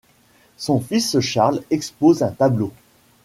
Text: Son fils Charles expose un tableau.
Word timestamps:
Son 0.57 0.79
fils 0.79 1.19
Charles 1.19 1.61
expose 1.69 2.23
un 2.23 2.31
tableau. 2.31 2.71